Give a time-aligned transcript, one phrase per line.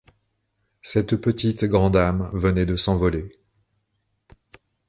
[0.81, 3.29] Cette petite grande âme venait de s’envoler.